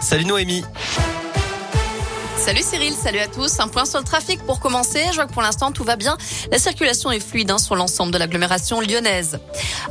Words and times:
Salut 0.00 0.24
Noémie. 0.24 0.64
Salut 2.48 2.62
Cyril, 2.62 2.94
salut 2.94 3.18
à 3.18 3.26
tous. 3.26 3.60
Un 3.60 3.68
point 3.68 3.84
sur 3.84 3.98
le 3.98 4.06
trafic 4.06 4.40
pour 4.46 4.58
commencer. 4.58 5.04
Je 5.10 5.16
vois 5.16 5.26
que 5.26 5.34
pour 5.34 5.42
l'instant 5.42 5.70
tout 5.70 5.84
va 5.84 5.96
bien. 5.96 6.16
La 6.50 6.58
circulation 6.58 7.10
est 7.10 7.20
fluide 7.20 7.50
hein, 7.50 7.58
sur 7.58 7.76
l'ensemble 7.76 8.10
de 8.10 8.16
l'agglomération 8.16 8.80
lyonnaise. 8.80 9.38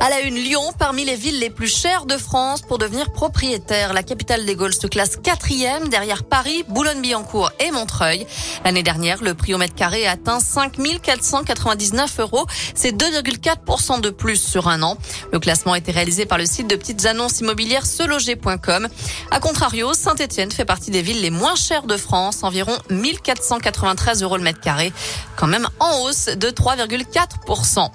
À 0.00 0.10
la 0.10 0.22
une, 0.22 0.34
Lyon, 0.34 0.72
parmi 0.76 1.04
les 1.04 1.14
villes 1.14 1.38
les 1.38 1.50
plus 1.50 1.72
chères 1.72 2.04
de 2.04 2.16
France 2.16 2.62
pour 2.62 2.78
devenir 2.78 3.12
propriétaire. 3.12 3.92
La 3.92 4.02
capitale 4.02 4.44
des 4.44 4.56
Gaules 4.56 4.74
se 4.74 4.88
classe 4.88 5.14
quatrième 5.14 5.88
derrière 5.88 6.24
Paris, 6.24 6.64
Boulogne-Billancourt 6.68 7.52
et 7.60 7.70
Montreuil. 7.70 8.26
L'année 8.64 8.82
dernière, 8.82 9.22
le 9.22 9.34
prix 9.34 9.54
au 9.54 9.58
mètre 9.58 9.76
carré 9.76 10.08
a 10.08 10.10
atteint 10.10 10.40
5 10.40 10.78
499 11.00 12.18
euros. 12.18 12.46
C'est 12.74 12.90
2,4% 12.90 14.00
de 14.00 14.10
plus 14.10 14.34
sur 14.34 14.66
un 14.66 14.82
an. 14.82 14.98
Le 15.32 15.38
classement 15.38 15.74
a 15.74 15.78
été 15.78 15.92
réalisé 15.92 16.26
par 16.26 16.38
le 16.38 16.46
site 16.46 16.66
de 16.66 16.74
petites 16.74 17.06
annonces 17.06 17.38
immobilières 17.38 17.86
seloger.com. 17.86 18.88
A 19.30 19.38
contrario, 19.38 19.94
Saint-Etienne 19.94 20.50
fait 20.50 20.64
partie 20.64 20.90
des 20.90 21.02
villes 21.02 21.20
les 21.20 21.30
moins 21.30 21.54
chères 21.54 21.86
de 21.86 21.96
France 21.96 22.42
environ 22.48 22.76
1493 22.90 24.22
euros 24.22 24.36
le 24.36 24.42
mètre 24.42 24.60
carré, 24.60 24.92
quand 25.36 25.46
même 25.46 25.68
en 25.78 26.00
hausse 26.00 26.26
de 26.26 26.48
3,4%. 26.48 27.90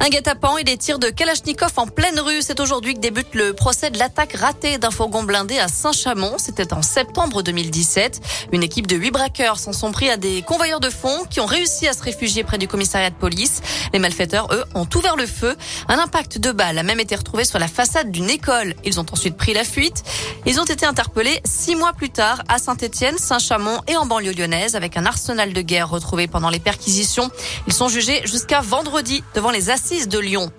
Un 0.00 0.08
guet-apens 0.08 0.58
et 0.58 0.64
des 0.64 0.76
tirs 0.76 0.98
de 0.98 1.08
Kalachnikov 1.08 1.72
en 1.76 1.86
pleine 1.86 2.18
rue. 2.20 2.40
C'est 2.40 2.60
aujourd'hui 2.60 2.94
que 2.94 3.00
débute 3.00 3.34
le 3.34 3.52
procès 3.52 3.90
de 3.90 3.98
l'attaque 3.98 4.34
ratée 4.34 4.78
d'un 4.78 4.90
fourgon 4.90 5.22
blindé 5.22 5.58
à 5.58 5.68
Saint-Chamond. 5.68 6.36
C'était 6.38 6.72
en 6.72 6.82
septembre 6.82 7.42
2017. 7.42 8.20
Une 8.52 8.62
équipe 8.62 8.86
de 8.86 8.96
huit 8.96 9.10
braqueurs 9.10 9.58
s'en 9.58 9.72
sont 9.72 9.92
pris 9.92 10.10
à 10.10 10.16
des 10.16 10.42
convoyeurs 10.42 10.80
de 10.80 10.90
fonds 10.90 11.24
qui 11.28 11.40
ont 11.40 11.46
réussi 11.46 11.88
à 11.88 11.92
se 11.92 12.02
réfugier 12.02 12.44
près 12.44 12.58
du 12.58 12.68
commissariat 12.68 13.10
de 13.10 13.16
police. 13.16 13.60
Les 13.92 13.98
malfaiteurs, 13.98 14.48
eux, 14.52 14.64
ont 14.74 14.88
ouvert 14.94 15.16
le 15.16 15.26
feu. 15.26 15.56
Un 15.88 15.98
impact 15.98 16.38
de 16.38 16.52
balle 16.52 16.78
a 16.78 16.82
même 16.82 17.00
été 17.00 17.16
retrouvé 17.16 17.44
sur 17.44 17.58
la 17.58 17.68
façade 17.68 18.10
d'une 18.10 18.30
école. 18.30 18.74
Ils 18.84 19.00
ont 19.00 19.06
ensuite 19.12 19.36
pris 19.36 19.54
la 19.54 19.64
fuite. 19.64 20.04
Ils 20.46 20.60
ont 20.60 20.64
été 20.64 20.86
interpellés 20.86 21.40
six 21.44 21.76
mois 21.76 21.92
plus 21.92 22.10
tard 22.10 22.42
à 22.48 22.58
Saint-Etienne, 22.58 23.18
Saint-Chamond 23.18 23.80
et 23.86 23.96
en 23.96 24.06
banlieue 24.06 24.32
lyonnaise 24.32 24.76
avec 24.76 24.96
un 24.96 25.06
arsenal 25.06 25.52
de 25.52 25.60
guerre 25.60 25.90
retrouvé 25.90 26.26
pendant 26.26 26.50
les 26.50 26.60
perquisitions. 26.60 27.30
Ils 27.66 27.72
sont 27.72 27.88
jugés 27.88 28.22
jusqu'à 28.24 28.60
vendredi 28.60 29.22
devant 29.34 29.47
les 29.50 29.70
assises 29.70 30.08
de 30.08 30.18
Lyon. 30.18 30.50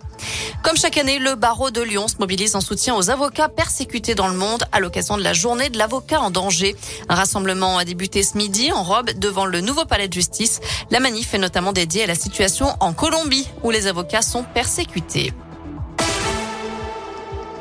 Comme 0.63 0.75
chaque 0.75 0.97
année, 0.97 1.19
le 1.19 1.35
barreau 1.35 1.71
de 1.71 1.81
Lyon 1.81 2.07
se 2.07 2.17
mobilise 2.19 2.55
en 2.55 2.61
soutien 2.61 2.95
aux 2.95 3.09
avocats 3.09 3.47
persécutés 3.47 4.15
dans 4.15 4.27
le 4.27 4.35
monde 4.35 4.65
à 4.71 4.79
l'occasion 4.79 5.17
de 5.17 5.23
la 5.23 5.33
journée 5.33 5.69
de 5.69 5.77
l'avocat 5.77 6.19
en 6.19 6.31
danger. 6.31 6.75
Un 7.07 7.15
rassemblement 7.15 7.77
a 7.77 7.85
débuté 7.85 8.23
ce 8.23 8.37
midi 8.37 8.71
en 8.71 8.83
robe 8.83 9.11
devant 9.11 9.45
le 9.45 9.61
nouveau 9.61 9.85
palais 9.85 10.07
de 10.07 10.13
justice. 10.13 10.59
La 10.91 10.99
manif 10.99 11.33
est 11.33 11.37
notamment 11.37 11.71
dédiée 11.71 12.03
à 12.03 12.07
la 12.07 12.15
situation 12.15 12.75
en 12.81 12.93
Colombie 12.93 13.47
où 13.63 13.71
les 13.71 13.87
avocats 13.87 14.21
sont 14.21 14.43
persécutés. 14.43 15.33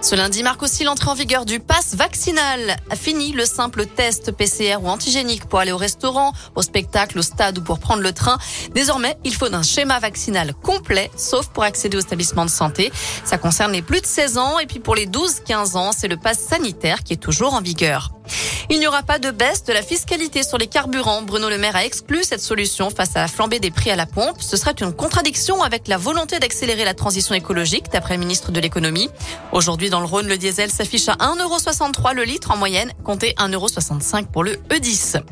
Ce 0.01 0.15
lundi 0.15 0.45
marque 0.45 0.63
aussi 0.63 0.85
l'entrée 0.85 1.11
en 1.11 1.15
vigueur 1.15 1.45
du 1.45 1.59
pass 1.59 1.97
vaccinal. 1.97 2.77
Fini 2.95 3.33
le 3.33 3.45
simple 3.45 3.85
test 3.85 4.31
PCR 4.31 4.77
ou 4.81 4.89
antigénique 4.89 5.47
pour 5.47 5.59
aller 5.59 5.73
au 5.73 5.77
restaurant, 5.77 6.33
au 6.55 6.63
spectacle, 6.63 7.19
au 7.19 7.23
stade 7.23 7.59
ou 7.59 7.63
pour 7.63 7.81
prendre 7.81 8.03
le 8.03 8.13
train. 8.13 8.39
Désormais, 8.75 9.19
il 9.25 9.35
faut 9.35 9.53
un 9.53 9.63
schéma 9.63 9.99
vaccinal 9.99 10.55
complet, 10.55 11.11
sauf 11.17 11.49
pour 11.49 11.65
accéder 11.65 11.97
aux 11.97 12.01
établissements 12.01 12.45
de 12.45 12.51
santé. 12.51 12.93
Ça 13.25 13.39
concerne 13.39 13.73
les 13.73 13.83
plus 13.83 14.01
de 14.01 14.07
16 14.07 14.39
ans 14.39 14.59
et 14.61 14.67
puis 14.67 14.79
pour 14.79 14.95
les 14.95 15.07
12-15 15.07 15.77
ans, 15.77 15.91
c'est 15.93 16.09
le 16.09 16.17
pass 16.17 16.39
sanitaire 16.39 17.03
qui 17.03 17.15
est 17.15 17.17
toujours 17.17 17.55
en 17.55 17.61
vigueur. 17.61 18.18
Il 18.71 18.81
n'y 18.81 18.87
aura 18.87 19.03
pas 19.03 19.19
de 19.19 19.31
baisse 19.31 19.65
de 19.65 19.73
la 19.73 19.81
fiscalité 19.81 20.43
sur 20.43 20.59
les 20.59 20.67
carburants. 20.67 21.23
Bruno 21.23 21.49
Le 21.49 21.57
Maire 21.57 21.75
a 21.75 21.87
exclu 21.87 22.23
cette 22.23 22.43
solution 22.43 22.91
face 22.91 23.17
à 23.17 23.21
la 23.21 23.29
flambée 23.29 23.61
des 23.61 23.71
prix 23.71 23.91
à 23.91 23.97
la 23.97 24.05
pompe. 24.05 24.43
Ce 24.43 24.59
serait 24.59 24.75
une 24.81 24.93
contradiction 24.93 25.63
avec 25.63 25.89
la 25.89 25.97
volonté 25.97 26.39
d'accélérer 26.39 26.85
la 26.85 26.93
transition 26.93 27.35
écologique, 27.35 27.87
d'après 27.91 28.15
le 28.15 28.21
ministre 28.21 28.53
de 28.53 28.61
l'économie. 28.61 29.09
Aujourd'hui, 29.53 29.89
dans 29.89 30.01
le 30.01 30.07
Rhône, 30.07 30.29
le 30.29 30.37
diesel 30.37 30.71
s'affiche 30.71 31.09
à 31.09 31.15
1,63€ 31.15 32.15
le 32.15 32.25
litre 32.25 32.51
en 32.51 32.59
moyenne, 32.59 32.93
comptez 33.05 33.33
1,65€ 33.39 34.27
pour 34.27 34.45
le 34.45 34.57
E10. 34.69 35.23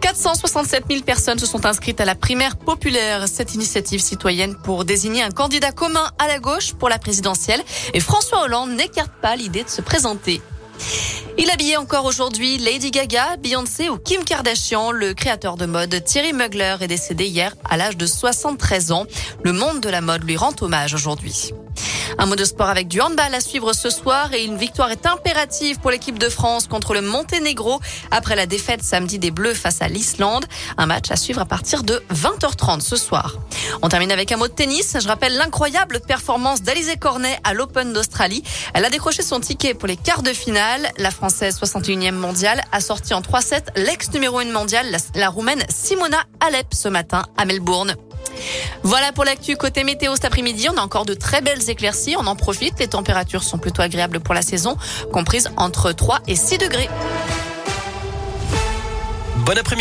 467 0.00 0.84
000 0.88 1.02
personnes 1.02 1.40
se 1.40 1.46
sont 1.46 1.66
inscrites 1.66 2.00
à 2.00 2.04
la 2.04 2.14
primaire 2.14 2.56
populaire, 2.56 3.26
cette 3.26 3.54
initiative 3.54 4.00
citoyenne 4.00 4.54
pour 4.54 4.84
désigner 4.84 5.22
un 5.22 5.30
candidat 5.30 5.72
commun 5.72 6.08
à 6.20 6.28
la 6.28 6.38
gauche 6.38 6.74
pour 6.74 6.88
la 6.88 7.00
présidentielle. 7.00 7.62
Et 7.94 8.00
François 8.00 8.42
Hollande 8.44 8.70
n'écarte 8.70 9.12
pas 9.20 9.34
l'idée 9.34 9.64
de 9.64 9.68
se 9.68 9.80
présenter. 9.80 10.40
Il 11.42 11.50
habillait 11.50 11.78
encore 11.78 12.04
aujourd'hui 12.04 12.58
Lady 12.58 12.90
Gaga, 12.90 13.38
Beyoncé 13.38 13.88
ou 13.88 13.96
Kim 13.96 14.24
Kardashian. 14.24 14.90
Le 14.90 15.14
créateur 15.14 15.56
de 15.56 15.64
mode 15.64 16.04
Thierry 16.04 16.34
Mugler 16.34 16.76
est 16.82 16.86
décédé 16.86 17.24
hier 17.24 17.54
à 17.64 17.78
l'âge 17.78 17.96
de 17.96 18.04
73 18.04 18.92
ans. 18.92 19.06
Le 19.42 19.54
monde 19.54 19.80
de 19.80 19.88
la 19.88 20.02
mode 20.02 20.22
lui 20.22 20.36
rend 20.36 20.52
hommage 20.60 20.92
aujourd'hui. 20.92 21.54
Un 22.18 22.26
mot 22.26 22.36
de 22.36 22.44
sport 22.44 22.68
avec 22.68 22.88
du 22.88 23.00
handball 23.00 23.34
à 23.34 23.40
suivre 23.40 23.72
ce 23.72 23.90
soir 23.90 24.32
et 24.32 24.44
une 24.44 24.56
victoire 24.56 24.90
est 24.90 25.06
impérative 25.06 25.78
pour 25.80 25.90
l'équipe 25.90 26.18
de 26.18 26.28
France 26.28 26.66
contre 26.66 26.94
le 26.94 27.00
Monténégro 27.00 27.80
après 28.10 28.36
la 28.36 28.46
défaite 28.46 28.82
samedi 28.82 29.18
des 29.18 29.30
Bleus 29.30 29.54
face 29.54 29.80
à 29.82 29.88
l'Islande. 29.88 30.46
Un 30.76 30.86
match 30.86 31.10
à 31.10 31.16
suivre 31.16 31.40
à 31.40 31.44
partir 31.44 31.82
de 31.82 32.02
20h30 32.12 32.80
ce 32.80 32.96
soir. 32.96 33.36
On 33.82 33.88
termine 33.88 34.12
avec 34.12 34.32
un 34.32 34.36
mot 34.36 34.48
de 34.48 34.52
tennis. 34.52 34.96
Je 35.00 35.08
rappelle 35.08 35.36
l'incroyable 35.36 36.00
performance 36.00 36.62
d'Alizé 36.62 36.96
Cornet 36.96 37.38
à 37.44 37.54
l'Open 37.54 37.92
d'Australie. 37.92 38.42
Elle 38.74 38.84
a 38.84 38.90
décroché 38.90 39.22
son 39.22 39.40
ticket 39.40 39.74
pour 39.74 39.88
les 39.88 39.96
quarts 39.96 40.22
de 40.22 40.32
finale. 40.32 40.90
La 40.98 41.10
Française 41.10 41.58
61e 41.60 42.12
mondiale 42.12 42.62
a 42.72 42.80
sorti 42.80 43.14
en 43.14 43.20
3-7 43.20 43.62
l'ex 43.76 44.10
numéro 44.12 44.38
1 44.38 44.46
mondiale, 44.46 44.94
la, 45.14 45.28
Roumaine 45.28 45.62
Simona 45.68 46.18
Alep 46.40 46.74
ce 46.74 46.88
matin 46.88 47.22
à 47.36 47.44
Melbourne. 47.44 47.94
Voilà 48.82 49.12
pour 49.12 49.24
l'actu 49.24 49.56
côté 49.56 49.84
météo 49.84 50.14
cet 50.14 50.24
après-midi. 50.24 50.68
On 50.72 50.76
a 50.76 50.82
encore 50.82 51.04
de 51.04 51.14
très 51.14 51.40
belles 51.40 51.68
éclaircies. 51.68 52.16
On 52.18 52.26
en 52.26 52.36
profite. 52.36 52.78
Les 52.78 52.88
températures 52.88 53.42
sont 53.42 53.58
plutôt 53.58 53.82
agréables 53.82 54.20
pour 54.20 54.34
la 54.34 54.42
saison, 54.42 54.76
comprises 55.12 55.50
entre 55.56 55.92
3 55.92 56.20
et 56.26 56.36
6 56.36 56.58
degrés. 56.58 56.88
Bon 59.36 59.56
après-midi. 59.58 59.78